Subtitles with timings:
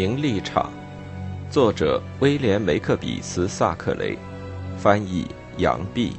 [0.00, 0.70] 名立场，
[1.50, 4.16] 作者威廉·梅克比斯·萨克雷，
[4.78, 5.26] 翻译
[5.58, 6.14] 杨毕。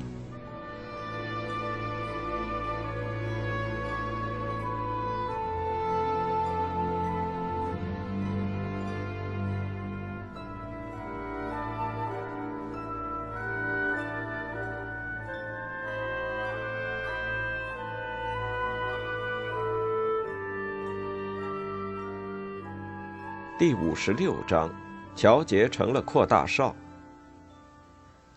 [23.61, 24.73] 第五十六章，
[25.15, 26.75] 乔杰成了扩大少。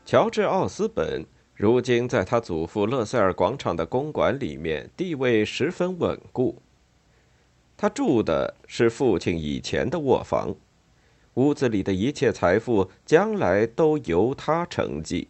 [0.05, 1.25] 乔治·奥斯本
[1.55, 6.61] 如今在他祖父勒塞尔广场的公馆里面地位十分稳固。
[7.75, 10.55] 他住的是父亲以前的卧房，
[11.37, 15.29] 屋子里的一切财富将来都由他承继。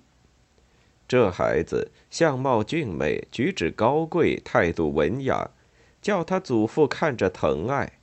[1.06, 5.48] 这孩子相貌俊美，举止高贵，态度文雅，
[6.02, 8.00] 叫他祖父看着疼爱。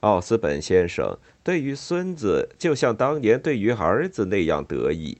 [0.00, 5.18] 奥斯本先生对于孙子就像当年对于儿子那样得意。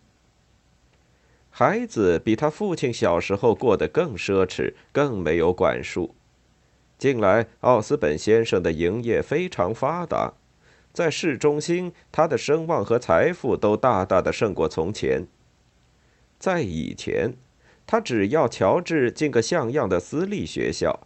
[1.50, 6.14] 孩子比他父亲小时候过得更奢侈，更没有管束。
[6.98, 10.34] 近来，奥斯本先生的营业非常发达，
[10.92, 15.26] 在市中心，他的声望和财富都大大的胜过从前。
[16.38, 17.34] 在以前，
[17.86, 21.05] 他只要乔治进个像样的私立学校。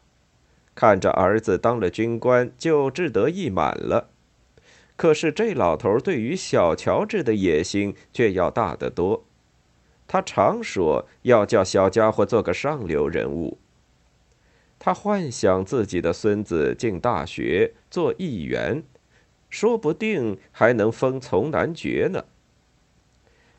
[0.80, 4.08] 看着儿子当了军官，就志得意满了。
[4.96, 9.26] 可是这老头对于小乔治的野心却要大得多。
[10.08, 13.58] 他常说要叫小家伙做个上流人物。
[14.78, 18.82] 他幻想自己的孙子进大学做议员，
[19.50, 22.24] 说不定还能封从男爵呢。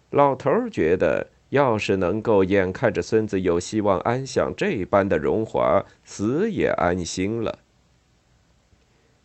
[0.10, 1.28] 老头觉得。
[1.52, 7.60] 要是能够眼看着孙子有希望安享这般的荣华，死也安心了。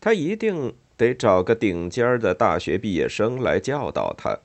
[0.00, 4.38] 他一定得找个顶尖的大学毕业生来教导他，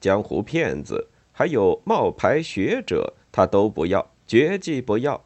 [0.00, 5.24] 江湖骗子还有冒牌学者，他都不要，绝技不要。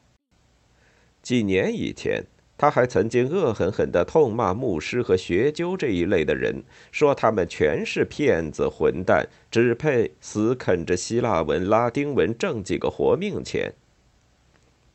[1.22, 2.24] 几年以前。
[2.60, 6.62] 他还曾经恶狠狠地痛骂牧师和学究这一类的人，
[6.92, 13.72] 说他们全是骗子混蛋，只配死啃着希腊文、拉丁文挣几个活命钱。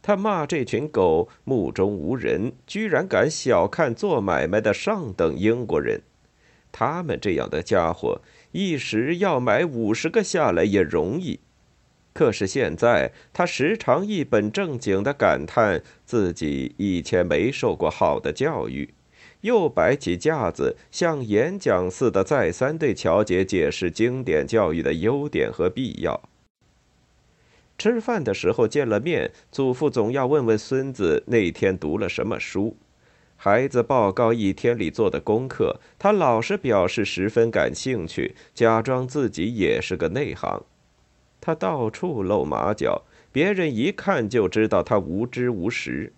[0.03, 5.99] 他骂这群狗目中无人，居然敢小看做买卖的上等英国人。
[6.71, 8.21] 他们这样的家伙，
[8.51, 11.39] 一时要买五十个下来也容易。
[12.15, 18.93] 可是现在，他时常一本正经地感叹自己以前没受过好的教育，
[19.41, 26.29] 又摆起架子，像演讲似的再三对乔杰解释经典教育的优点和必要。
[27.77, 32.77] 吃饭的时候见了面，祖父总要问问孙子那天读了什么书，
[33.35, 40.63] 孩子报告一天里做的功课，他老是表示十分感兴趣，假装自己也是个内行。
[41.45, 46.11] 他到处露马脚，别人一看就知道他无知无识，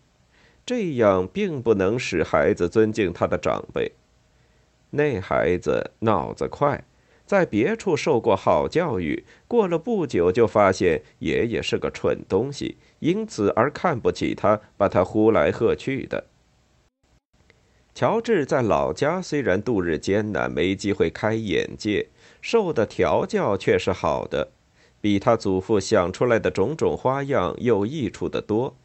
[0.65, 3.91] 这样并不能使孩子尊敬他的长辈。
[4.91, 6.81] 那孩子脑子快，
[7.25, 16.23] 在别处受过好教育，过了不久就发现爷爷是个蠢东西，因此而看不起他，把他呼来喝去的。
[17.93, 22.07] 乔治在老家虽然度日艰难，没机会开眼界，
[22.41, 24.51] 受的调教却是好的。
[25.07, 28.75] 比他祖父想出来的种种花样有益处的多。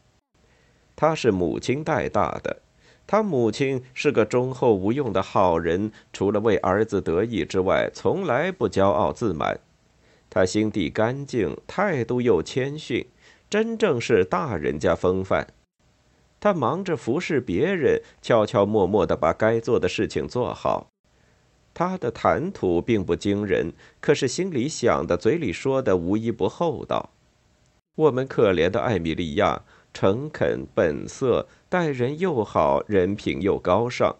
[0.95, 2.61] 他是母亲带大的，
[3.05, 9.59] 他母亲是个忠厚无用的好人，除了为儿子得意之外，从来不骄傲自满。
[10.29, 13.05] 他心地干净，态度又谦逊，
[13.49, 15.47] 真正是大人家风范。
[16.39, 20.87] 他忙着服侍别人，悄悄默默地把该做的事情做好。
[21.73, 27.09] 他的谈吐并不惊人，可是心里想的、嘴里说的，无一不厚道。
[27.95, 34.15] 我们可怜的艾米莉亚，诚恳本色，待人又好，人品又高尚，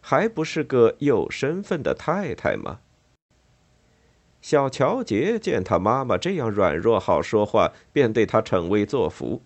[0.00, 2.80] 还不是个有身份的太太吗？
[4.40, 9.40] 小乔杰见他妈妈这样软弱好说话，便对他逞威作福。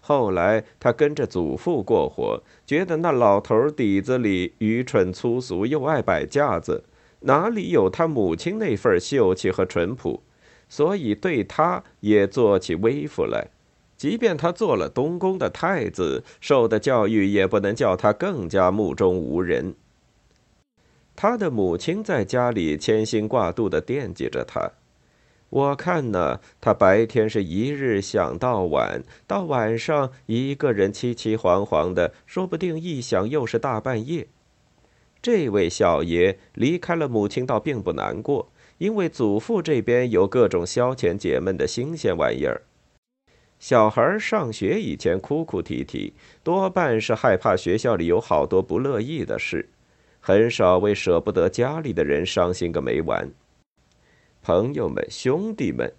[0.00, 6.84] 后来他跟着祖父过活，觉得那老头底子里愚蠢粗俗，又爱摆架子。
[7.20, 10.22] 哪里有他母亲那份秀气和淳朴，
[10.68, 13.48] 所以对他也做起威服来。
[13.96, 19.74] 即便他做了东宫的太子，受的教育也不能叫他更加目中无人。
[21.14, 24.72] 他的母亲在家里牵心挂肚的惦记着他，
[25.48, 34.26] 我看呢，他白天是一日想到晚，到晚上一个人凄凄惶惶的，说不定一想又是大半夜。
[35.26, 42.62] 这位小爷离开了母亲倒并不难过，因为祖父这边有各种消遣解闷的新鲜玩意儿。
[43.58, 46.12] 小孩上学以前哭哭啼啼，
[46.44, 49.68] 多半是害怕学校里有好多不乐意的事，
[50.20, 53.28] 很少为舍不得家里的人伤心个没完。
[54.44, 55.92] 朋友们，兄弟们。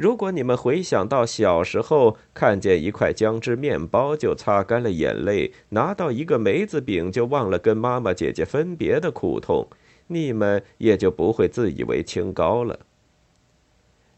[0.00, 9.68] 如果你们回想到小时候看见一块姜汁面包就擦干了眼泪，拿到一个梅子饼就忘了跟妈妈姐姐分别的苦痛，
[10.06, 12.80] 你们也就不会自以为清高了。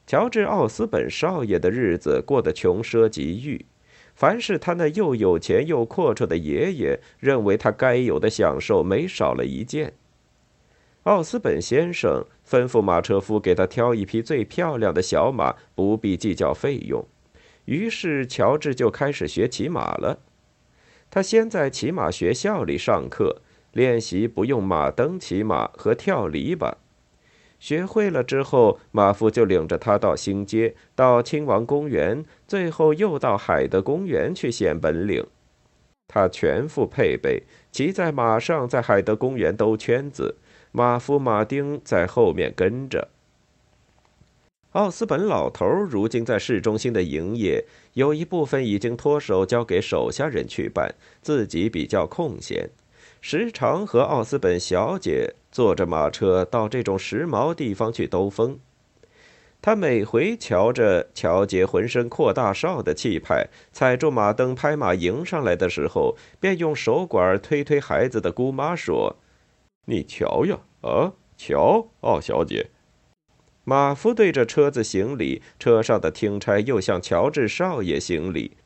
[0.07, 3.67] 乔治·奥斯本少爷的日子过得穷奢极欲，
[4.15, 9.95] 凡是他那又有钱又阔绰的爷爷认为他该有的享受，没少了一件。
[11.05, 17.05] 奥斯本先生吩咐马车夫给他挑一匹最漂亮的小马，不必计较费用。
[17.65, 20.21] 于是乔治就开始学骑马了。
[21.11, 26.75] 他先在骑马学校里上课，练习不用马蹬骑马和跳篱笆。
[27.59, 35.27] 学会了之后，马夫就领着他到新街、到亲王公园，最后又到海德公园去显本领。
[36.09, 40.37] 他全副配备，骑在马上在海德公园兜圈子。
[40.75, 43.09] 马夫马丁在后面跟着。
[44.73, 52.71] 奥斯本老头如今在市中心的营业，有一部分已经脱手交给手下人去办，自己比较空闲，
[53.21, 58.59] 时常和奥斯本小姐坐着马车到这种时髦地方去兜风。
[59.61, 69.17] 他每回瞧着乔杰浑身阔大少的气派，踩住马蹬拍马迎上来的时候，便用手管推推孩子的姑妈说。
[69.87, 72.71] 你瞧呀，啊，瞧，奥小姐。
[73.65, 78.57] 马夫对着车子行礼，车上的听差又向乔治少爷行礼。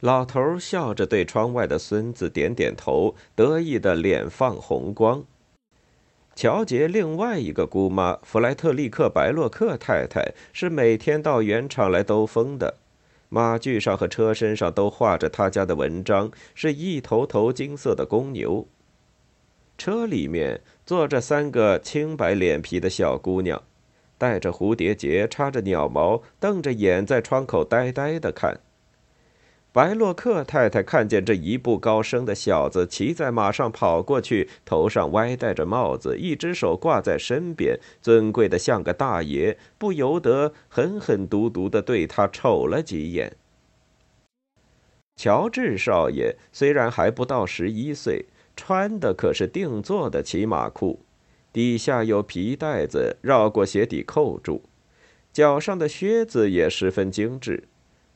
[0.00, 5.24] 老头笑着对窗外的孙子点点头，得意的脸放红光。
[6.34, 12.76] 乔杰另外一个姑妈弗莱特利克·白洛克太太是每天到原厂来兜风的，
[13.28, 18.66] 马具上和车身上都画着他家的文章，是一头头金色的公牛。
[19.80, 23.62] 车里面坐着三个清白脸皮的小姑娘，
[24.18, 28.60] 戴着蝴蝶结，插着鸟毛，瞪着眼在窗口呆呆的看。
[29.72, 43.34] 白洛克太太看见这一步高升的小子骑在马上跑过去，头上歪戴着帽子，一只手挂在身边，尊贵的像个大爷，不由得狠狠毒毒的对他瞅了几眼。
[45.16, 48.26] 乔治少爷虽然还不到十一岁。
[48.60, 51.00] 穿的可是定做的骑马裤，
[51.50, 54.60] 底下有皮带子绕过鞋底扣住，
[55.32, 57.64] 脚上的靴子也十分精致，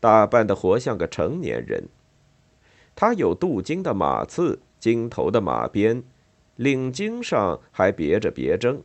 [0.00, 1.88] 打扮的活像个成年人。
[2.94, 6.04] 他有镀金的马刺、金头的马鞭，
[6.56, 8.82] 领巾上还别着别针。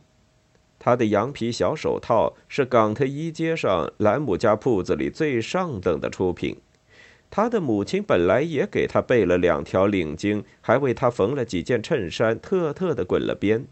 [0.78, 6.56] 他的羊皮小手套是港特一街上兰姆家铺子里最上等的出品。
[7.30, 13.66] 他的母亲本来也给他备了两条领巾，还为他缝了几件衬衫，特特的滚了边。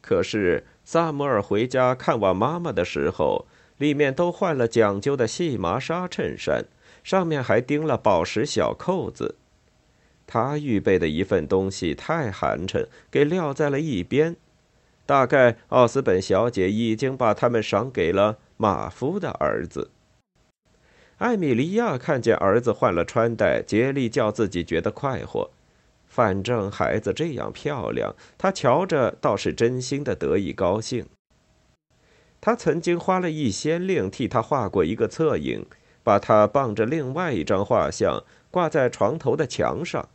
[0.00, 3.46] 可是萨摩尔回家看望妈妈的时候，
[3.78, 6.66] 里面都换了讲究的细麻纱衬衫，
[7.02, 9.34] 上面还钉了宝石小扣子。
[10.26, 14.36] 他预备的一份东西太寒碜，给撂在了一边。
[15.04, 19.90] 大概奥斯本小姐已经把他们赏给了马夫的儿子。
[21.18, 25.50] 艾米莉亚看见儿子换了穿戴，竭力叫自己觉得快活。
[26.06, 31.06] 反正孩子这样漂亮，她瞧着倒是真心的得意高兴。
[32.40, 35.64] 他曾经花了一先令替他画过一个侧影，
[36.02, 40.10] 把他傍着另外一张画像挂在床头的墙上。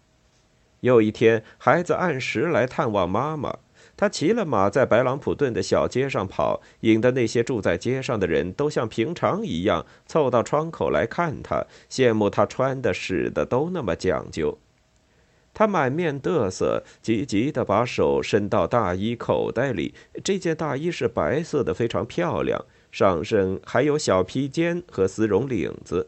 [0.82, 3.58] 有一天，孩子按时来探望妈妈。
[4.00, 14.58] 他骑了马，在白朗普顿的小街上跑，引得那些住在街上的人都像平常一样凑到窗口来看他，羡慕他穿的、使的都那么讲究。
[15.54, 19.94] 他满面得瑟，急急地把手伸到大衣口袋里。
[20.24, 22.64] 这件大衣是白色的，非常漂亮，
[22.94, 26.08] 上身还有小披肩和丝绒领子。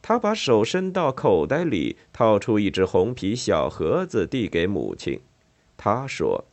[0.00, 5.20] 他把手伸到口袋里，掏出一只红皮小盒子，递给母亲。
[5.76, 6.46] 他说。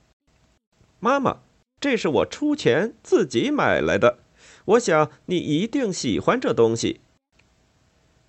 [1.04, 1.40] 妈妈，
[1.80, 4.20] 这是我出钱自己买来的，
[4.66, 7.02] 我想你一定喜欢这东西。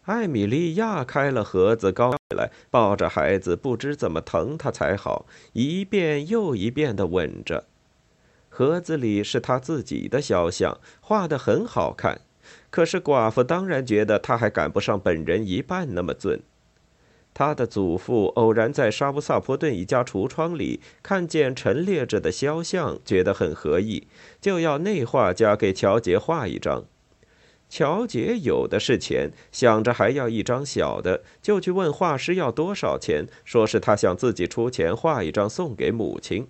[0.05, 7.67] 艾米莉亚开了盒子，高起来，抱着孩子，不知怎么疼他才好，一遍又一遍的吻着。
[8.49, 12.23] 盒子里是他自己的肖像，画的很好看。
[12.71, 16.41] 可是寡妇当然觉得他还赶不上本人一半那么俊。
[17.35, 24.07] 他的祖父偶然在沙布萨坡顿一家橱窗里看见陈列着的肖像，觉得很合意，
[24.41, 26.85] 就要那画家给乔杰画一张。
[27.71, 36.47] 乔杰有的是钱，想着还要一张小的，就去问画师要多少钱，说是他想自己出钱画一张送给母亲。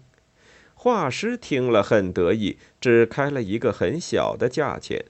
[0.75, 5.05] 画师听了很得意，只开了一个很小的价钱。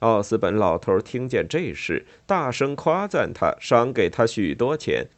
[0.00, 5.08] 奥斯本老头听见这事，大声夸赞他，赏给他许多钱，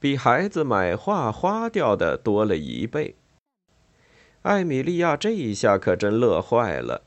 [0.00, 3.14] 比孩子买画花掉的多了一倍。
[4.42, 7.02] 艾米莉亚这一下可真乐坏了，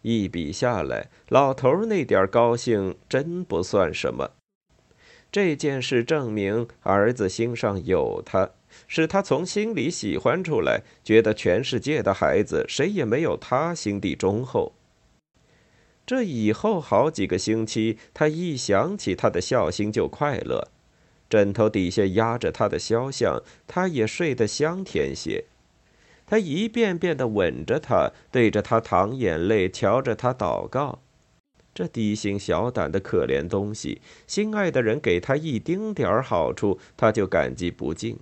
[0.00, 4.30] 一笔下来，老头那点高兴真不算什么。
[5.30, 8.48] 这件事证明儿子心上有他，
[8.86, 14.72] 使他从心里喜欢出来，觉得全世界的孩子谁也没有他心地忠厚。
[16.08, 20.68] 这以后好几个星期，他一想起他的孝心就快乐。
[21.28, 25.44] 枕头底下压着他的肖像，他也睡得香甜些。
[26.24, 31.00] 他一遍遍地吻着他，对着他淌眼泪，瞧着他祷告。
[31.74, 38.18] 这低心小胆的可怜东西，心爱的人给他一丁点儿好处，他就感激不尽。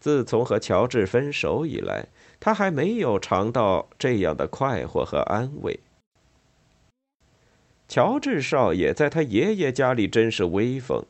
[0.00, 2.06] 自从和乔治分手以来，
[2.40, 5.80] 他还没有尝到这样的快活和安慰。
[7.86, 11.04] 乔治少爷在他爷爷家里真是威风。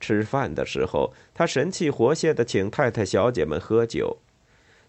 [0.00, 4.18] 吃饭的时候，他神气活现的请太太小姐们喝酒。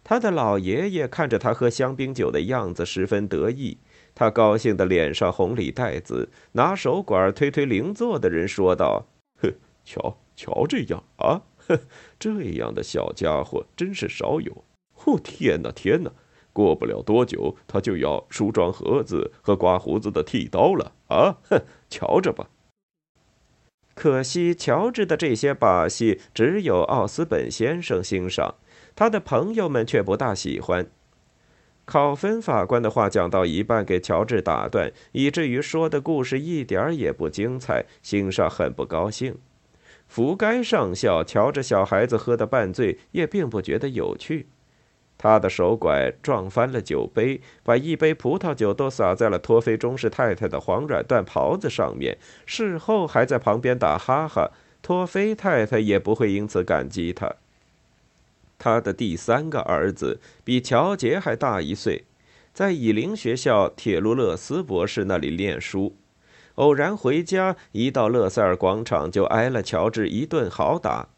[0.04, 3.78] 他的老爷爷看着他喝香槟酒的样子十分得意，
[4.14, 9.08] 他高兴的脸上红里带紫，拿手管推推邻座的人说道
[9.42, 9.54] ：“哼，
[9.84, 11.80] 瞧瞧这样啊，哼，
[12.20, 14.64] 这样的小家伙真是少有。
[15.06, 16.12] 哦，天哪，天哪！”
[16.60, 21.38] 过不了多久，他就要梳妆盒子和刮胡子的剃刀了啊！
[21.50, 22.50] 哼，瞧着吧。
[23.96, 28.56] 可惜乔治的这些把戏只有奥斯本先生欣赏，
[28.94, 30.86] 他的朋友们却不大喜欢。
[31.86, 39.38] 考芬法官的话讲到一半，给乔治打断，以至于说的故事一点儿也不精彩，心上很不高兴。
[40.10, 44.48] 福该上校瞧着小孩子喝得半醉，也并不觉得有趣。
[45.22, 52.18] 他的手拐撞翻了酒杯，把一杯葡萄酒都洒在了托菲中士太太的黄软缎袍子上面。
[52.46, 54.50] 事后还在旁边打哈哈，
[54.82, 57.36] 托菲太太也不会因此感激他。
[58.58, 62.06] 他的第三个儿子比乔杰还大一岁，
[62.54, 65.98] 在以林学校铁路勒斯博士那里念书。
[66.56, 71.10] 偶然回家，一到勒塞尔广场就挨了乔治一顿好打。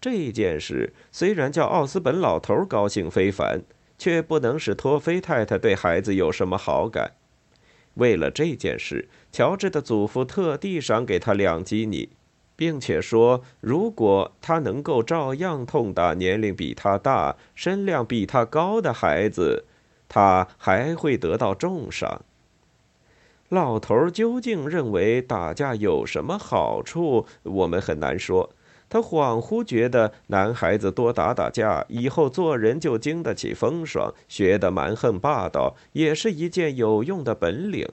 [0.00, 3.62] 这件事虽然叫奥斯本老头高兴非凡，
[3.98, 7.12] 却不能使托菲太太对孩子有什么好感。
[7.94, 12.10] 为了这件事，乔治的祖父特地赏给他两基尼，
[12.54, 19.64] 并且说，如果他能够照样痛打年龄比他大、身量比他高的孩子，
[20.08, 22.22] 他还会得到重赏。
[23.48, 28.50] 老头究竟认为打架有什么好处，我们很难说。
[28.90, 37.86] 他恍惚觉得，男孩子多打打架，以后做人就经得起风霜，学得蛮横霸道，也是一件有用的本领。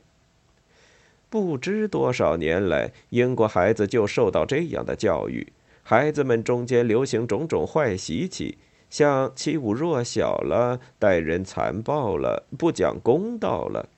[1.30, 5.52] 不知多少年来，英国孩子就受到这样的教育，
[5.84, 8.58] 孩子们中间流行种种坏习气，
[8.90, 13.90] 像欺侮弱小了，待人残暴了，不讲公道了。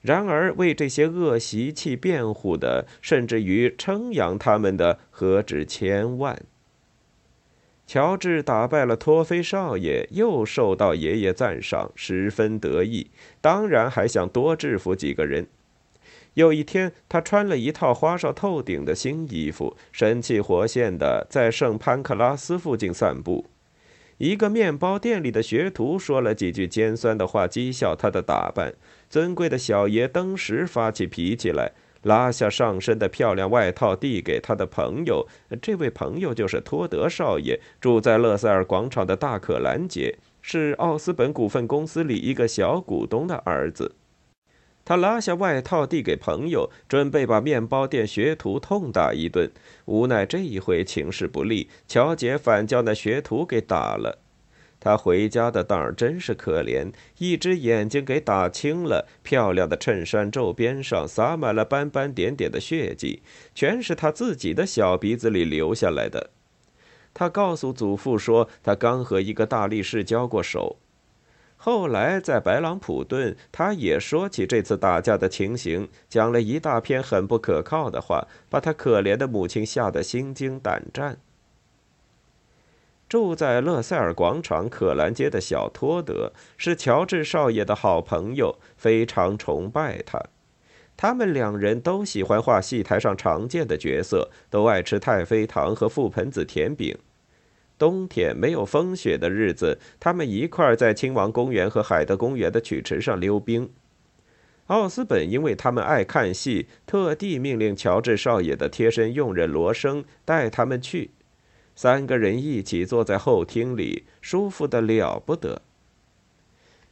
[0.00, 6.40] 然而，为这些恶习气辩护的，甚至于称扬他们的，何止千万？
[7.86, 13.10] 乔治打败了托菲少爷，又受到爷爷赞赏，十分得意。
[13.40, 15.48] 当然，还想多制服几个人。
[16.34, 23.46] 有一天，他穿了一套花哨透顶的新衣服，神气活现的在圣潘克拉斯附近散步。
[24.18, 28.74] 一个面包店里的学徒说了几句尖酸的话，讥笑他的打扮。
[29.10, 31.72] 尊贵的小爷登时发起脾气来，
[32.04, 35.26] 拉下上身的漂亮外套递给他的朋友。
[35.60, 43.96] 这位朋友就是托德少爷，住在勒塞尔广场的大可兰街，是奥斯本股份公司里一个小股东的儿子。
[44.84, 49.50] 他拉下外套递给朋友，准备把面包店学徒痛打一顿。
[49.86, 54.20] 无奈这一回情势不利，乔杰反叫那学徒给打了。
[54.80, 63.22] 他回家的当儿真是可怜，一只眼睛给打青了，漂亮的衬衫皱边上洒满了斑斑点点的血迹，
[63.54, 66.30] 全是他自己的小鼻子里流下来的。
[67.12, 70.78] 他告诉祖父说，他刚和一个大力士交过手。
[71.56, 81.18] 后来在白朗普顿，他也说起这次打架的情形，讲了一大篇很不可靠的话，把他可怜的母亲吓得心惊胆战。
[83.10, 90.22] 住在勒塞尔广场可兰街的小托德是乔治少爷的好朋友，非常崇拜他。
[90.96, 96.96] 他们两人都喜欢画戏台上常见的角色，都爱吃太妃糖和覆盆子甜饼。
[97.76, 103.68] 冬天没有风雪的日子，他们一块在亲王公园和海德公园的曲池上溜冰。
[104.66, 111.10] 奥斯本因为他们爱看戏，特地命令乔治少爷的贴身佣人罗生带他们去。
[111.74, 115.62] 三个人一起坐在后厅里，舒服的了不得。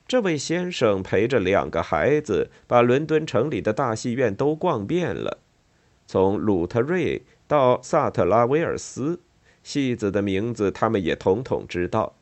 [0.06, 5.38] 这位先生陪着两个孩子，把伦敦城里的大戏院都逛遍了，
[6.06, 9.20] 从鲁特瑞到萨特拉威尔斯，
[9.62, 12.14] 戏子的名字他们也统统知道。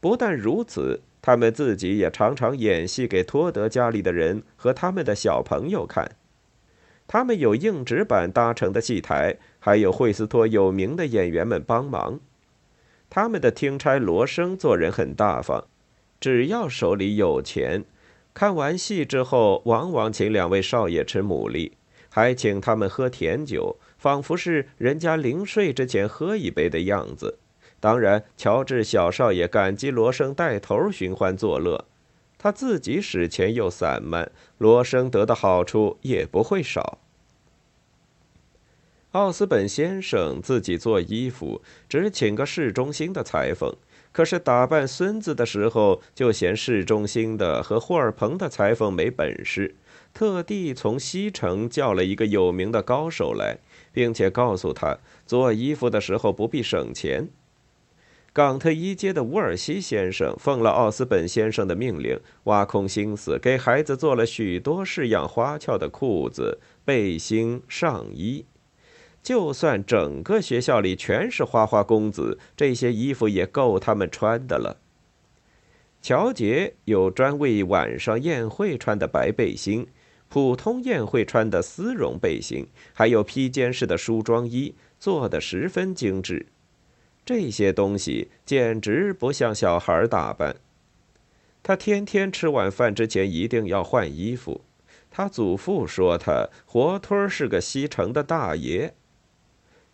[0.00, 6.16] 不但如此，他们自己也常常演戏给托德家里的人和他们的小朋友看。
[7.12, 12.20] 他们有硬纸板搭成的戏台，还有惠斯托有名的演员们帮忙。
[13.08, 15.64] 他们的听差罗生做人很大方，
[16.20, 17.84] 只要手里有钱，
[18.32, 21.72] 看完戏之后，往往请两位少爷吃牡蛎，
[22.08, 27.40] 还请他们喝甜酒，仿佛是人家临睡之前喝一杯的样子。
[27.80, 31.86] 当然，乔治小少爷感激罗生带头寻欢作乐。
[32.42, 36.96] 他自己使钱又散漫，罗生得的好处也不会少。
[39.10, 43.74] 奥斯本先生自己做衣服，只请个市中心的裁缝，
[44.10, 49.74] 可是打扮孙子的时候，就嫌市中心的和霍尔彭的裁缝没本事，
[50.14, 53.58] 特地从西城叫了一个有名的高手来，
[53.92, 57.28] 并且告诉他做衣服的时候不必省钱。
[58.32, 68.44] 冈特一街的乌尔西先生奉了奥斯本先生的命令，挖空心思给孩子做了许多式样花俏的裤子、背心、上衣。
[69.20, 74.78] 就算整个学校里全是花花公子，这些衣服也够他们穿的了。
[76.00, 79.88] 乔杰有专为晚上宴会穿的白背心，
[80.28, 86.46] 普通宴会穿的丝绒背心，还有披肩式的梳妆衣，做的十分精致。
[87.24, 90.56] 这些东西简直不像小孩打扮。
[91.62, 94.62] 他天天吃晚饭之前一定要换衣服。
[95.10, 98.94] 他祖父说他活脱是个西城的大爷。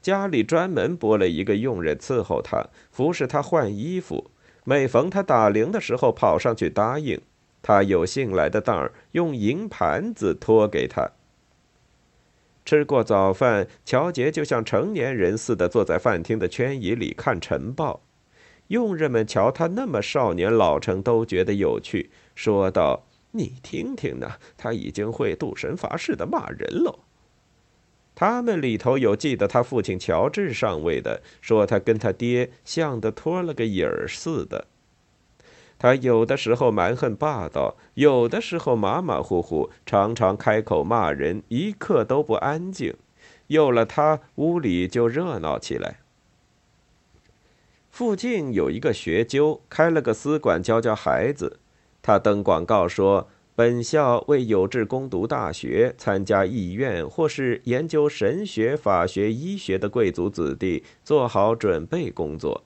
[0.01, 4.31] 家里专门拨了一个佣人伺候他，服侍他换衣服。
[4.63, 7.21] 每逢他打铃的时候，跑上去答应。
[7.63, 11.11] 他有信来的当儿，用银盘子托给他。
[12.67, 18.03] 吃过早饭，乔杰就像成年人似的坐在饭厅的圈椅里看晨报。
[18.67, 26.99] 佣人们瞧他那么少年老成，都觉得有趣，说道：“你听听呢，他已经会赌神发誓的骂人喽。”
[28.17, 34.67] 他们里头有记得他父亲乔治上尉的，说他跟他爹像的脱了个影儿似的。
[35.79, 42.95] 他有的时候蛮横霸道，有的时候马马虎虎，常常开口骂人，一刻都不安静。
[43.49, 46.01] 有了他，屋里就热闹起来。
[47.91, 51.59] 附近有一个学究，开了个私馆教教孩子。
[52.03, 62.65] 他登广告说，本校为有志攻读大学、参加议院或是研究神学、法学、医学的贵族子弟做好准备工作。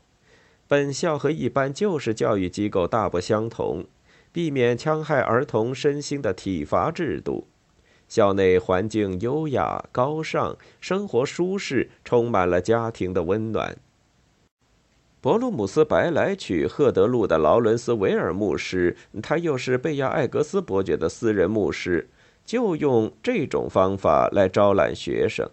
[0.71, 3.87] 本校和一般旧式教育机构大不相同，
[4.31, 7.49] 避免戕害儿童身心的体罚制度。
[8.07, 13.77] 校内环境优雅高尚，生活舒适，充满了家庭的温暖。
[15.21, 22.09] 伯鲁姆斯白来取赫德路的劳伦斯维尔牧师，他又是贝亚艾格斯伯爵的私人牧师，
[22.47, 25.51] 就用这种方法来招揽学生。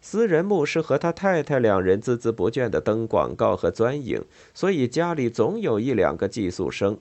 [0.00, 6.98] 私人牧师和他太太两人孜孜不倦地登广告和钻营，所以家里总有一两个寄宿生。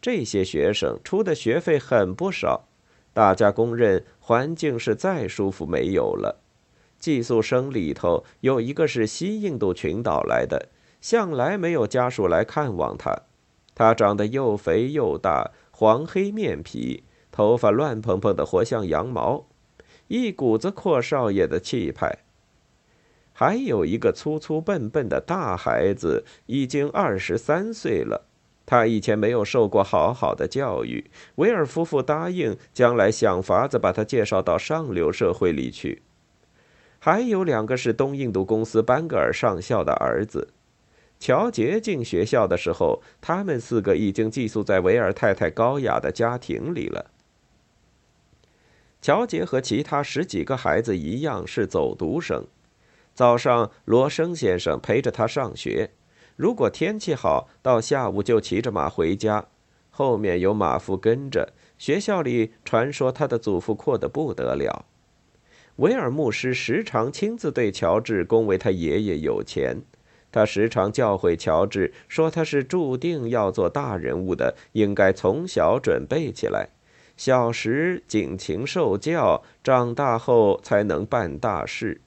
[0.00, 2.68] 这些学生出的学费很不少，
[3.12, 6.40] 大家公认环境是再舒服没有了。
[7.00, 10.68] 寄宿生里头有一个是西印度群岛来的，
[11.00, 13.22] 向来没有家属来看望他。
[13.74, 19.47] 他长得又肥又大，黄黑面皮，头发乱蓬蓬的，活像羊毛。
[20.08, 22.18] 一股子阔少爷的气派。
[23.32, 28.26] 还有一个粗粗笨笨的大孩子，已经二十三岁了。
[28.66, 31.10] 他以前没有受过好好的教育。
[31.36, 36.02] 维尔夫妇答应将来想法子把他介绍到上流社会里去。
[36.98, 40.48] 还有两个是东印度公司班格尔上校的儿子。
[41.20, 47.10] 乔杰进学校的时候，他们四个已经寄宿在维尔太太高雅的家庭里了。
[49.00, 52.46] 乔杰和其他十几个孩子一样是走读生。
[53.14, 55.90] 早上，罗生先生陪着他上学，
[56.36, 59.46] 如果天气好，到下午就骑着马回家，
[59.90, 61.52] 后面有马夫跟着。
[61.78, 64.84] 学校里传说他的祖父阔得不得了。
[65.76, 69.82] 维尔牧师时常亲自对乔治恭维他爷爷有钱。
[70.30, 76.68] 他时常教诲乔治说：“他是注定要做大人物的，应该从小准备起来，
[77.18, 82.00] 小时尽情受教，长大后才能办大事。”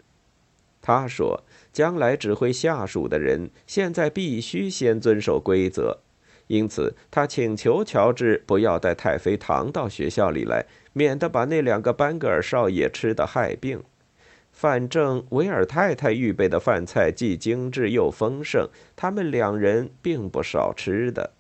[0.82, 6.00] 他说：“将来指挥下属的人，现在必须先遵守规则。”
[6.48, 13.84] 因此，他请求乔治不要带太妃糖到学校里来，免得把那两个班格尔少爷吃得害病。
[14.52, 21.32] 反正维尔太太预备的饭菜既精致又丰盛，他们两人并不少吃的。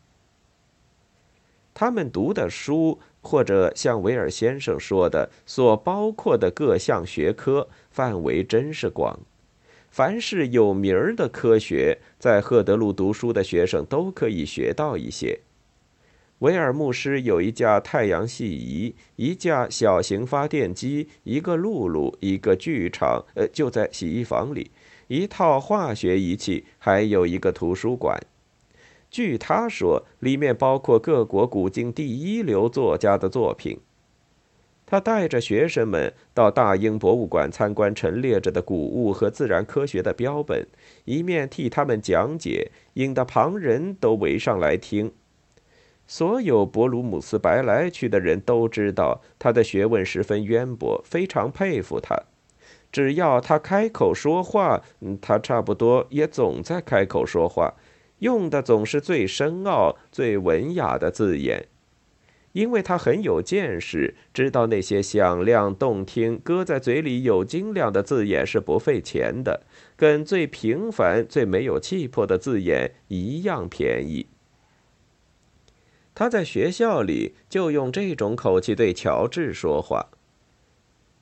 [1.74, 9.20] 他们读的书，或者像维尔先生说的，所包括的各项学科范围真是广。
[9.90, 15.40] 凡是有名儿的科学，在赫德路读书的学生都可以学到一些。
[16.40, 24.72] 维尔牧师有一架太阳系仪，一架小型发电机，一个露露，一个剧场，呃，就在洗衣房里，
[25.08, 28.20] 一套化学仪器，还有一个图书馆。
[29.12, 33.78] 据他说，里面包括各国古今第一流作家的作品。
[34.86, 40.66] 他带着学生们到大英博物馆参观陈列着的古物和自然科学的标本，
[41.04, 45.12] 一面替他们讲解，引得旁人都围上来听。
[46.08, 52.18] 所有伯鲁姆斯白来去的人都知道他的学问十分渊博，非常佩服他。
[52.92, 54.82] 只要他开口说话，
[55.22, 57.74] 他差不多也总在开口说话，
[58.22, 61.68] 用的总是最深奥、最文雅的字眼。
[62.54, 69.62] 因为他很有见识，知道那些响亮动听、搁在嘴里有斤两的字眼是不费钱的，
[69.96, 74.28] 跟最平凡、最没有气魄的字眼一样便宜。
[76.14, 80.08] 他在学校里就用这种口气对乔治说话。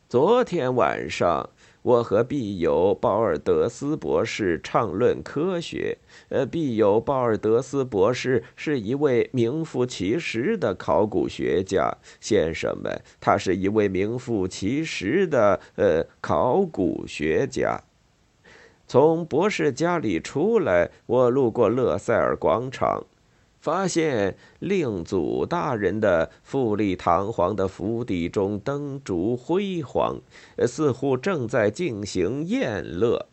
[0.09, 5.97] 昨天晚上，我和毕友鲍尔德斯博士畅论科学。
[6.29, 17.81] 呃，毕友鲍尔德斯博士是一位名副其实的考古学家，先生们，他是一位名副其实的呃考古学家。
[18.87, 23.05] 从博士家里出来，我路过勒塞尔广场。
[23.59, 30.21] 发现令祖大人的富丽堂皇的府邸中灯烛辉煌，
[30.65, 33.27] 似乎正在进行宴乐。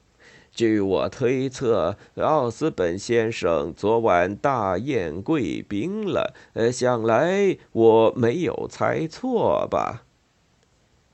[0.51, 6.33] 据我推测，奥斯本先生昨晚大宴贵宾了。
[6.55, 10.05] 呃，想来我没有猜错吧？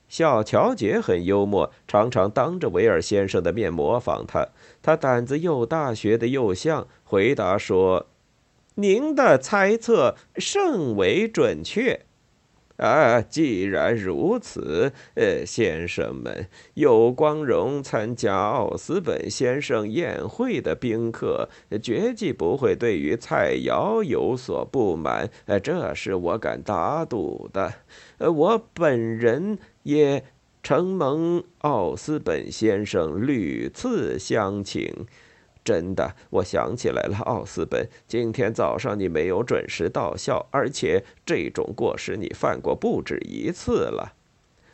[0.09, 4.49] 小乔杰很幽默，常常当着维尔先生的面模仿他。
[4.81, 8.07] 他胆子又大，学的又像，回答说。
[8.77, 12.01] 您的猜测甚为准确，
[12.79, 21.49] 啊，既然如此，呃，先生们，有光荣参加奥斯本先生宴会的宾客，
[21.83, 27.75] 绝计不会对于菜肴有所不满，呃，这是我敢打赌的。
[28.19, 30.25] 呃，我本人也
[30.63, 35.07] 承蒙奥斯本先生屡次相请。
[35.65, 44.15] 真的，我想起来了，奥斯本，今天早上你没有准时到校，而且这种过失你犯过不止一次了。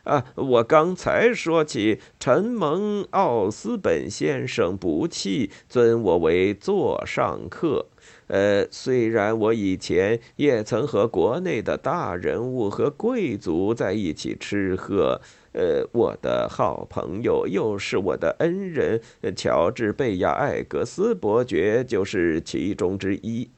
[0.05, 7.85] 啊，我刚才说起，承蒙奥斯本先生不弃，尊我为座上客。
[8.29, 15.21] 呃，虽然我以前也曾和国内的大人物和贵族在一起吃喝。
[15.59, 19.01] 呃，我的好朋友，又是我的恩人，
[19.35, 23.51] 乔治贝亚艾格斯伯爵就是其中之一。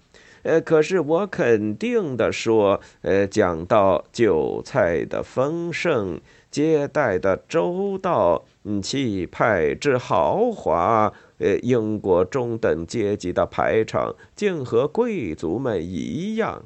[0.43, 6.19] 呃，可是我肯定的说，呃，讲到酒菜的丰盛、
[6.51, 16.65] 接待的周到、嗯气派之豪华，呃，英国中等阶级的排场竟和贵族们一样。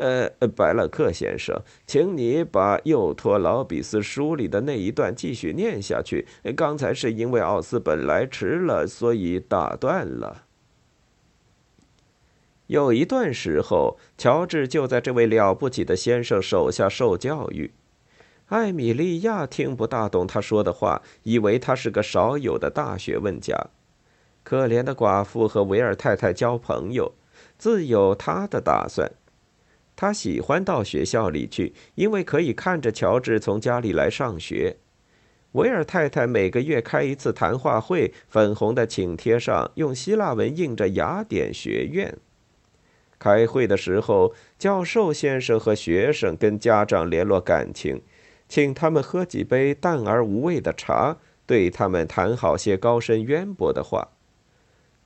[0.00, 6.26] 呃，白勒克先生，请你把幼托劳比斯书里的那一段继续念下去。
[6.56, 10.44] 刚才是因为奥斯本来迟了，所以打断了。
[12.66, 17.70] 有一段时候，乔治就在这位了不起的先生手下受教育。
[18.46, 23.66] 艾米莉亚听不大懂他说的话，以为他是个少有的大学问家。
[24.42, 27.12] 可怜的寡妇和维尔太太交朋友，
[27.58, 29.12] 自有他的打算。
[30.00, 34.78] 他喜欢到学校里去，因为可以看着乔治从家里来上学。
[35.52, 42.16] 维尔太太每个月开一次谈话会，粉红的请帖上用希腊文印着“雅典学院”。
[43.20, 48.00] 开会的时候，教授先生和学生跟家长联络感情，
[48.48, 54.08] 请他们喝几杯淡而无味的茶，对他们谈好些高深渊博的话。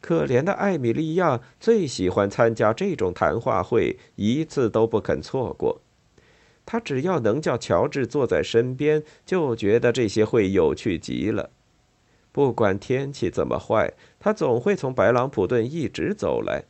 [0.04, 5.80] 可怜的艾米莉亚最喜欢参加这种谈话会，一次都不肯错过。
[6.66, 11.48] 她只要能叫乔治坐在身边，就觉得这些会有趣极了。
[12.32, 16.64] 不管天气怎么坏，他总会从白朗普顿一直走来。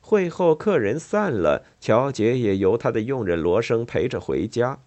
[0.00, 4.80] 会后客人散了，乔杰也由他的佣人罗生陪着回家。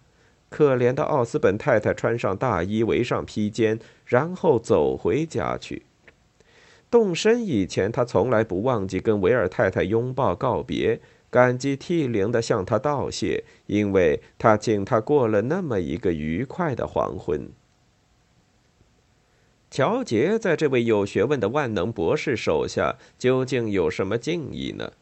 [0.50, 5.84] 可怜的奥斯本太太穿上大衣，围上披肩，然后走回家去。
[6.94, 11.00] 动身以前，他从来不忘记跟维尔太太拥抱告别。
[11.28, 17.50] 感激涕零地向他道谢，因为他请他过了那么一个愉快的黄昏。
[19.72, 24.92] 乔杰在这位有学问的万能博士手下究竟有什么敬意呢？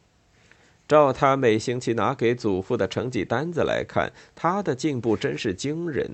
[0.88, 6.12] 照他每星期拿给祖父的成绩单子来看，他的进步真是惊人。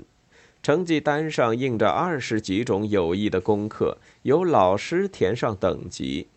[0.63, 6.29] 成绩单上印着二十几种有益的功课，由老师填上等级。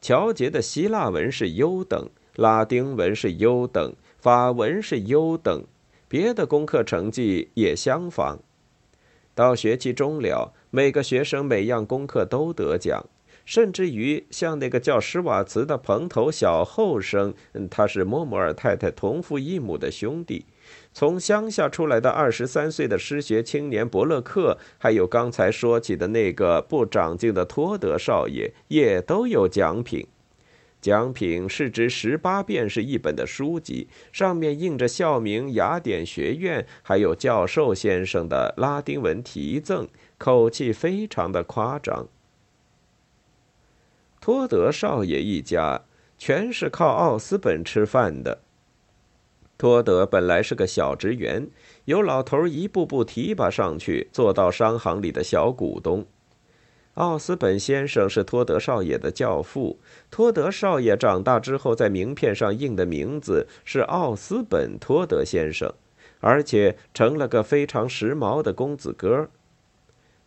[0.00, 2.08] 乔杰的希腊文是优等。
[2.36, 5.64] 拉丁文是优等，法文是优等，
[6.06, 8.40] 别的功课成绩也相仿。
[9.34, 13.06] 到学期终了，每个学生每样功课都得奖，
[13.46, 17.32] 甚至于像那个叫施瓦茨的蓬头小后生，
[17.70, 20.44] 他是莫莫尔太太同父异母的兄弟，
[20.92, 30.06] 从乡下出来的二十三岁的失学青年伯勒克，还有刚才说起的那个不长进的托德少爷，也都有奖品。
[30.80, 42.06] 奖品是值十八便士一本的书籍，上面印着校名雅典学院，还有教授先生的拉丁文题赠，口气非常的夸张。
[44.20, 45.82] 托德少爷一家
[46.18, 48.42] 全是靠奥斯本吃饭的。
[49.58, 51.48] 托德本来是个小职员，
[51.86, 56.06] 由老头一步步提拔上去，做到商行里的小股东。
[56.94, 59.78] 奥斯本先生是托德少爷的教父。
[60.10, 65.72] 托德少爷长大之后，在名片上印的名字是奥斯本托德先生，
[66.20, 69.28] 而且成了个非常时髦的公子哥。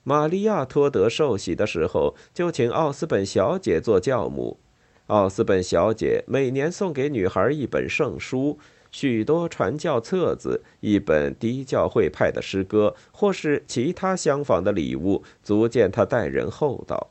[0.04, 4.60] 玛利亚托德受洗的时候，就请奥斯本小姐做教母。
[5.08, 8.60] 奥斯本小姐每年送给女孩一本圣书。
[8.92, 17.10] 许多传教册子、一本低教会派的诗歌，或是其他相仿的礼物，足见他待人厚道。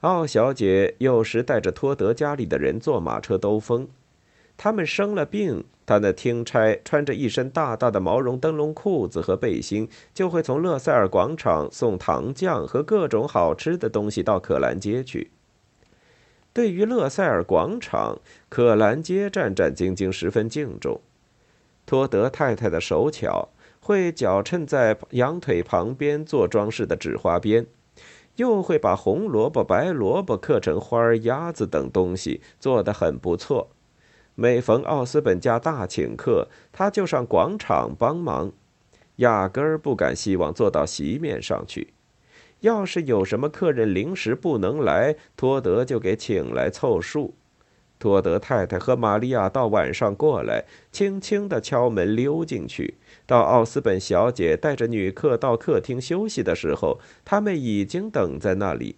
[0.00, 3.88] 奥小姐有时带着托德家里的人坐马车兜风，
[4.56, 15.30] 他们生了病，他那听差穿着一身大大的毛绒灯笼裤子和背心，就会从勒塞尔广场送糖酱和各种好吃的东西到可兰街去。
[16.54, 21.00] 对于勒塞尔广场，可兰街战战兢兢，十分敬重。
[21.84, 23.48] 托德太太的手巧，
[23.80, 27.66] 会脚衬在羊腿旁边做装饰的纸花边，
[28.36, 33.70] 又会把红萝卜、白萝卜刻成花儿、鸭子等东西，做得很不错。
[34.36, 38.52] 每逢奥斯本家大请客，他就上广场帮忙，
[39.16, 41.92] 压根儿不敢希望坐到席面上去。
[42.64, 47.34] 要是有什么客人临时不能来，托德就给请来凑数。
[47.98, 52.94] 托德太太和玛利亚到晚上过来，轻轻地敲门溜进去。
[53.26, 58.96] 到奥斯本小姐带着女客到客厅休息的时候，他们已经等在那里。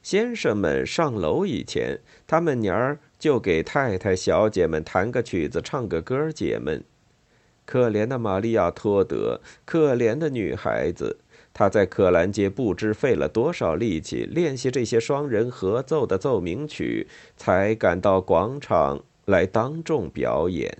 [0.00, 1.98] 先生们上楼以前，
[2.28, 6.84] 他们娘儿就给太太小姐们弹个曲子，唱个歌解闷。
[7.66, 11.18] 可怜的玛利亚托德，可怜的女孩子。
[11.54, 20.78] 他在可兰街不知费了多少力气练习这些双人合奏的奏鸣曲，才赶到广场来当众表演。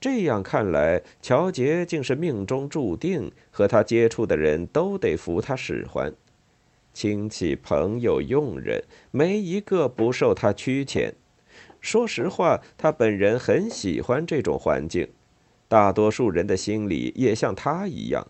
[0.00, 6.14] 这样看来，乔杰竟是命中注定，和他接触的人都得服他使唤，
[6.94, 11.12] 亲戚、朋友、佣人，没一个不受他驱遣。
[11.82, 15.08] 说实话，他本人很喜欢这种环境。
[15.70, 18.26] 大多数人的心里也像他一样，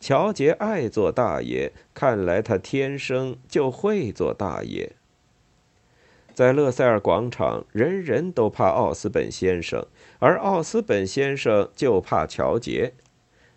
[0.00, 4.90] 乔杰爱做大爷，看来他天生就会做大爷。
[6.34, 9.86] 在勒塞尔广场，人人都怕奥斯本先生，
[10.18, 12.92] 而奥斯本先生就怕乔杰。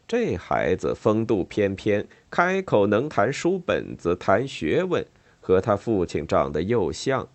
[0.07, 5.03] 这孩子风度翩翩，开口能谈书本子、谈学问，
[5.41, 7.27] 和他父亲长得又像，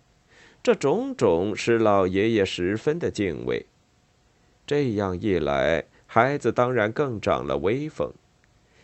[0.63, 3.65] 这种种使老爷爷十分的敬畏。
[4.65, 8.11] 这样一来，孩子当然更长了威风。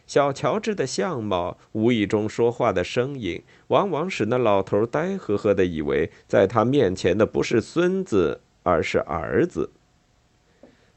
[0.06, 9.70] 小乔治的相貌、无意中说话的声音，往往使那老头呆呵呵的以为，在他面前的不是孙子，而是儿子。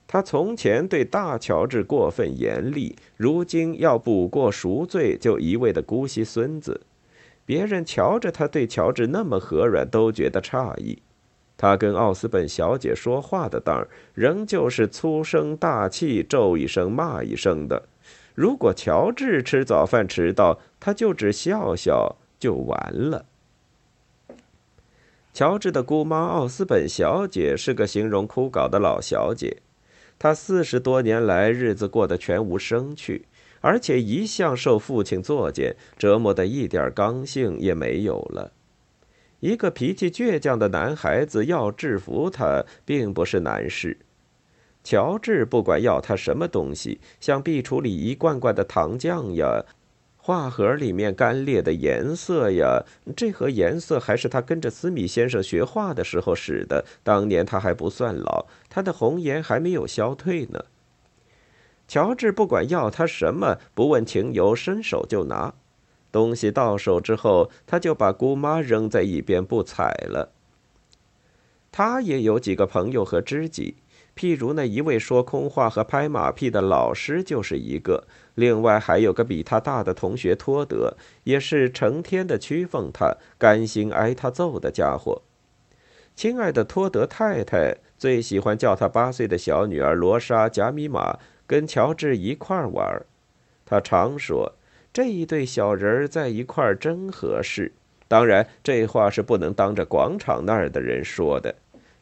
[0.08, 6.80] 他从前对大乔治过分严厉，如今要补过赎罪，就一味的姑息孙子。
[7.44, 11.02] 别人瞧着他对乔治那么和软，都觉得诧异。
[11.62, 17.84] 他跟奥斯本小姐说话的当儿，仍旧是粗声大气，咒一声骂一声的。
[18.34, 23.26] 如果乔治吃早饭迟到，他就只笑笑就完了。
[25.32, 29.58] 乔治的姑妈奥斯本小姐是个形容枯槁的老小姐。
[30.18, 33.26] 她四十多年来日子过得全无生趣，
[33.60, 38.50] 而且一向受父亲作践，折磨得一点刚性也没有了。
[39.42, 43.98] 一个脾气倔强的男孩子要制服他，并不是难事。
[44.84, 49.64] 乔治不管要他什么东西，像壁橱里一罐罐的糖浆呀。
[50.16, 52.84] 画盒里面干裂的颜色呀，
[53.16, 56.84] 这盒颜色还是他跟着斯米先生学画的时候使的。
[57.02, 60.66] 当年他还不算老，他的红颜还没有消退呢。
[61.88, 65.52] 乔治不管要他什么，不问情由，伸手就拿。
[66.12, 70.30] 东西到手之后，他就把姑妈扔在一边不睬了。
[71.72, 73.76] 他也有几个朋友和知己。
[74.14, 85.22] 譬如那一位说空话和拍马屁的老师就是一个，另外还有个比他大的同学托德，也是成天的屈奉他、甘心挨他揍的家伙。
[86.14, 93.06] 亲爱的托德太太最喜欢叫他八岁的小女儿罗莎·贾米玛跟乔治一块儿玩，
[93.64, 94.52] 他常说
[94.92, 97.72] 这一对小人儿在一块儿真合适。
[98.08, 101.54] 当然，这话是不能当着广场那儿的人说的。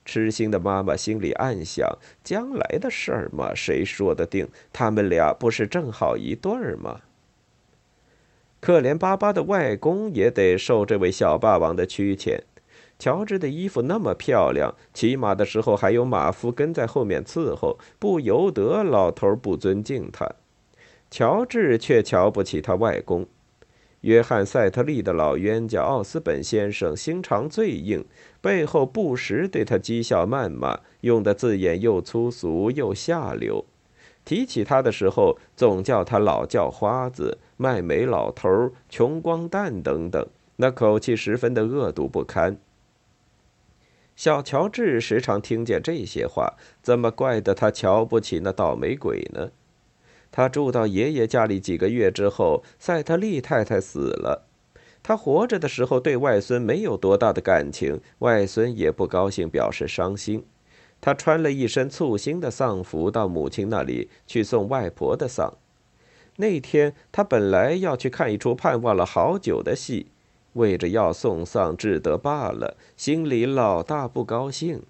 [0.04, 1.88] 痴心的妈妈心里暗想：
[2.24, 4.48] 将来的事儿嘛，谁说得定？
[4.72, 7.02] 他们俩不是正好一对儿吗？
[8.58, 12.40] 可怜巴巴的外公也得受这位小霸王的屈遣。
[12.98, 20.28] 乔治的衣服那么漂亮，骑马的时候还有马夫跟在后面伺候，不由得老头不尊敬他。
[21.10, 23.26] 乔治却瞧不起他外公。
[24.02, 28.04] 约翰·赛特利的老冤家奥斯本先生心肠最硬，
[28.40, 33.66] 背后不时对他讥笑谩骂，用的字眼又粗俗又下流。
[34.24, 42.56] 提起他的时候，总叫他老叫花子、卖煤老头、穷光蛋等等，那口气十分的恶毒不堪。
[44.16, 49.50] 小乔治时常听见这些话，怎么怪得他瞧不起那倒霉鬼呢？
[50.32, 54.46] 他住到爷爷家里几个月之后，赛特利太太死了。
[55.02, 60.44] 他活着的时候对外孙没有多大的感情，外孙也不高兴，表示伤心。
[61.00, 65.54] 他穿了一身簇新的丧服到母亲那里去送外婆的丧。
[66.36, 70.08] 那天他本来要去看一出盼望了好久的戏，
[70.52, 74.82] 为着要送丧，只得罢了，心里老大不高兴。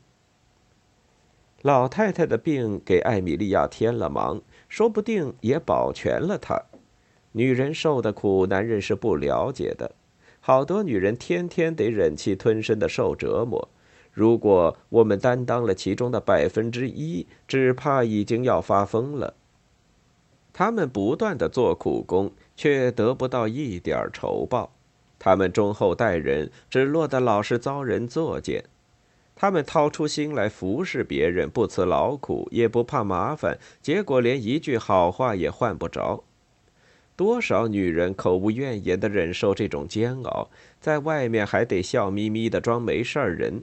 [1.63, 4.43] 老太太的病给艾米莉亚添了忙。
[4.71, 6.59] 说不定也保全了她。
[7.33, 9.93] 女人受的苦，男人是不了解的。
[10.41, 13.69] 好多女人天天得忍气吞声的受折磨。
[14.13, 19.35] 如果我们担当了其中的百分之一，只怕已经要发疯了。
[20.53, 24.73] 他们不断的做苦工，却得不到一点酬报。
[25.19, 28.65] 他们忠厚待人，只落得老是遭人作践。
[29.41, 36.25] 他们掏出心来服侍别人，不辞劳苦，也不怕麻烦，结果连一句好话也换不着。
[37.17, 43.63] 多少女人口无怨言的忍受这种煎熬，在外面还得笑眯眯的装没事儿人。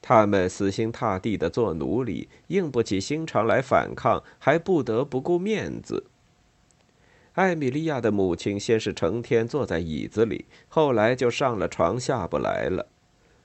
[0.00, 6.04] 他们死心塌地的做奴隶，硬不起心肠来反抗，还不得不顾面子。
[7.32, 12.86] 艾米莉亚的母亲先是成天坐在椅子里，后来就上了床下不来了。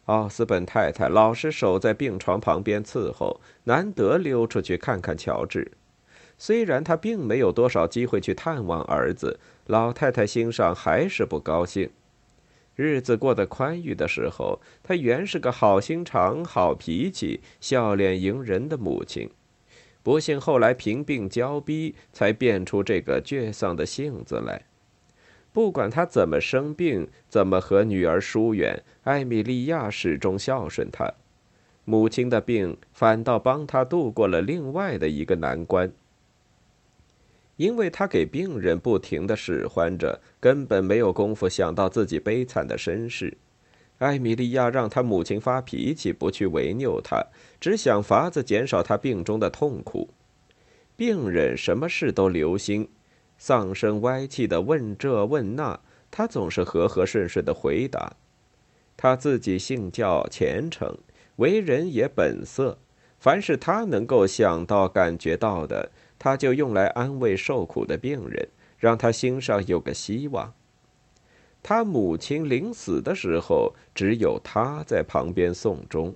[0.10, 5.72] 奥斯本太太老是守在病床旁边伺候，难得溜出去看看乔治。
[6.36, 11.91] 虽然他并没有多少机会去探望儿子，老太太心上还是不高兴。
[12.76, 19.30] 日子过得宽裕的时候，她原是个好心肠、好脾气、笑脸迎人的母亲，
[20.01, 24.68] 不幸后来贫病交逼，才变出这个倔丧的性子来。
[25.60, 31.14] 不管他怎么生病，怎么和女儿疏远，艾米莉亚始终孝顺他。
[31.84, 35.91] 母亲的病反倒帮他度过了另外的一个难关，
[37.57, 43.36] 因为他给病人不停的使唤着，根本没有功夫想到自己悲惨的身世。
[43.97, 47.22] 艾米莉亚让他母亲发脾气，不去违拗他，
[47.60, 50.07] 只想法子减少他病中的痛苦。
[50.95, 52.88] 病人什么事都留心。
[53.40, 55.80] 丧声歪气的问这问那，
[56.12, 58.14] 他总是和和顺顺的回答。
[58.98, 60.98] 他自己信教虔诚，
[61.38, 62.78] 为人也本色，
[63.18, 70.54] 凡是他能够想到、感觉到的，他就用来安慰受苦的病人，让他心上有个希望。
[71.64, 76.14] 他母亲临死的时候，只有他在旁边送终。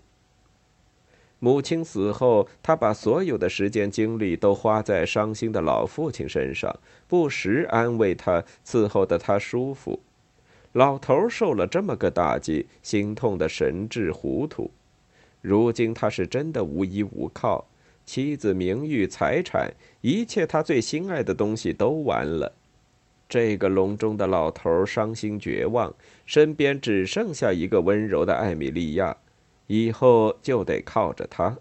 [1.43, 6.73] 母亲死后，他把所有的时间精力都花在伤心的老父亲身上，
[7.05, 9.99] 不时安慰他，伺候的他舒服。
[10.71, 14.71] 老头受了这么个打击，心痛的神志糊涂。
[15.41, 17.65] 如今他是真的无依无靠，
[18.05, 19.69] 妻子、名誉、财产，
[19.99, 22.53] 一切他最心爱的东西都完了。
[23.27, 25.93] 这个笼中的老头伤心绝望，
[26.25, 29.17] 身边只剩下一个温柔的艾米莉亚，
[29.67, 31.57] 以后就得靠着他。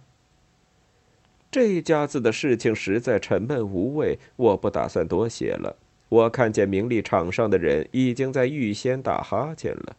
[1.50, 5.76] 这一家子的事情实在沉闷无味，我不打算多写了。
[6.09, 9.96] 我看见名利场上的人已经在预先打哈欠了。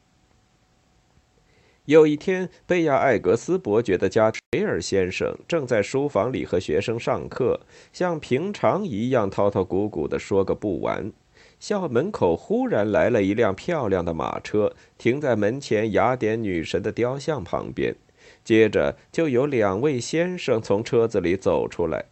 [1.86, 7.60] 有一天，贝亚艾格斯伯爵的家维尔先生正在书房里和学生上课，
[7.92, 11.12] 像平常一样滔滔鼓鼓的说个不完。
[11.64, 17.96] 校门口忽然来了一辆漂亮的马车，停在门前雅典女神的雕像旁边。
[18.44, 22.04] 接着就有两位先生从车子里走出来。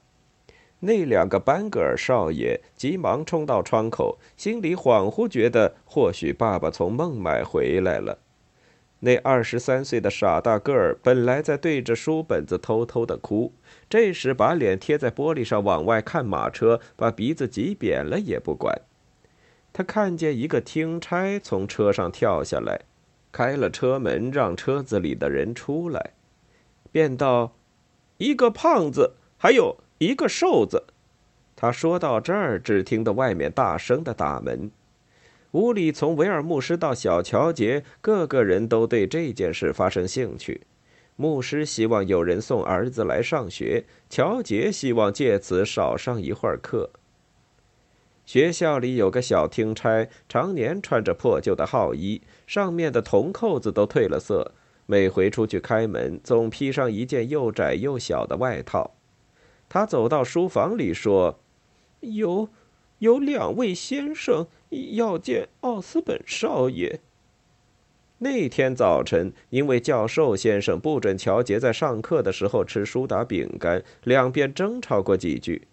[0.79, 8.19] 那两个班格尔少爷急忙冲到窗口，心里恍惚觉得或许爸爸从孟买回来了。
[9.01, 13.51] 那二十三岁的傻大个儿本来在对着书本子偷偷的哭，
[13.89, 18.79] 这时把脸贴在玻璃上往外看马车，把鼻子挤扁了也不管。
[19.73, 22.81] 他看见一个听差从车上跳下来，
[23.31, 26.11] 开了车门让车子里的人出来，
[26.91, 27.53] 便道
[28.17, 30.85] ：“一个胖子，还有。”一个瘦子，
[31.55, 34.71] 他说到这儿，只听得外面大声的打门。
[35.51, 40.61] 屋里从维尔牧师到小乔杰，个个人都对这件事发生兴趣。
[41.15, 46.89] 牧师希望有人送儿子来上学，乔杰希望借此少上一会儿课。
[48.31, 54.53] 学校里有个小听差，常年穿着破旧的号衣，上面的铜扣子都褪了色，
[54.85, 58.91] 每回出去开门，总披上一件又窄又小的外套。
[59.67, 61.41] 他走到书房里说
[61.99, 62.47] ：“有，
[62.99, 64.47] 有两位先生
[64.93, 67.01] 要见奥斯本少爷。”
[68.19, 75.67] 那天早晨，因为教授先生不准乔杰在上课的时候吃苏打饼干，两边争吵过几句。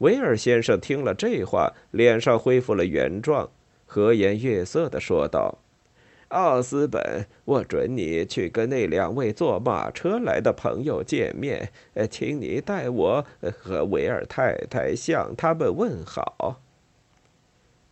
[0.00, 3.50] 维尔先生听了这话，脸上恢复了原状，
[3.86, 5.58] 和颜悦色地说道。
[6.28, 13.26] 奥斯本，我准你去跟那两位坐马车来的朋友见面，呃，请你代我
[13.58, 16.60] 和维尔太太向他们问好。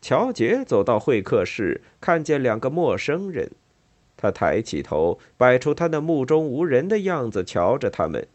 [0.00, 3.50] 乔杰走到会客室，看见两个陌生人，
[4.16, 8.26] 他抬起头，摆出他那目中无人的样子，瞧着他们。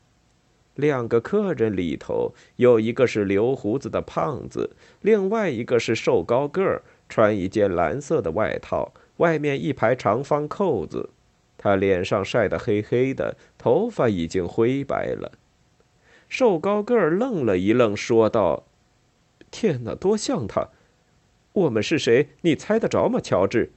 [0.76, 4.72] 两个客人里头，有一个是留胡子的胖子，
[5.02, 8.94] 另外一个是瘦高个儿，穿一件蓝色的外套。
[9.18, 11.12] 外面一排长方扣子，
[11.58, 15.34] 他脸上晒得黑黑的，头发已经灰白了。
[16.28, 18.66] 瘦高个儿愣了一愣，说道
[19.52, 20.70] ：“天哪，多像他！
[21.54, 22.30] 我们是谁？
[22.42, 23.72] 你猜得着吗，乔治？”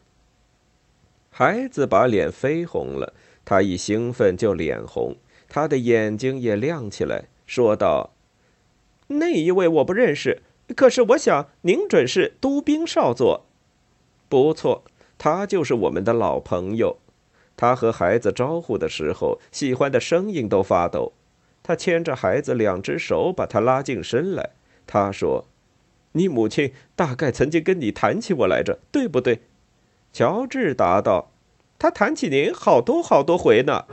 [1.29, 3.13] 孩子把脸绯红了，
[3.45, 5.15] 他一兴奋就脸红，
[5.49, 8.11] 他的眼睛也亮起来，说道
[9.09, 10.43] ：“那一位我不认识，
[10.75, 13.47] 可是我想您准是都兵少佐。
[14.29, 14.85] 不错。”
[15.19, 16.99] 他就是我们的老朋友，
[17.57, 21.15] 他和孩子招呼的时候，喜欢的声音都发抖。
[21.63, 24.51] 他牵着孩子两只手，把他拉近身来。
[24.87, 25.47] 他说
[26.13, 29.41] ：“你母亲大概曾经跟你谈起我来着，对不对？”
[30.13, 31.33] 乔治答道
[31.79, 33.87] ：“他谈起您好多好多回呢。”